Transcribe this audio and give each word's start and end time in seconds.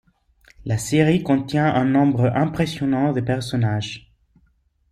La 0.65 0.79
série 0.79 1.21
contient 1.21 1.75
un 1.75 1.85
nombre 1.85 2.25
impressionnant 2.33 3.13
de 3.13 3.21
personnages. 3.21 4.11